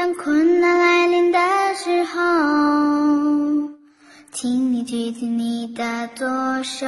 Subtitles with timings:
[0.00, 1.38] 当困难来临的
[1.74, 3.68] 时候
[4.32, 6.26] 请你举起你的左
[6.62, 6.86] 手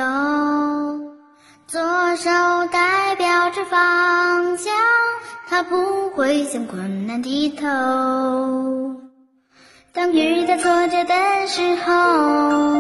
[1.67, 2.31] 左手
[2.73, 4.73] 代表着方向
[5.47, 7.67] 它不会向困难低头。
[9.93, 12.72] 当遇到挫折的时候